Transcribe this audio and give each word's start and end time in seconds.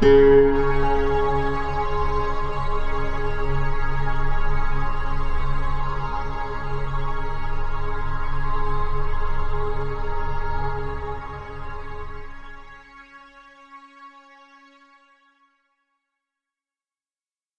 Música 0.00 0.47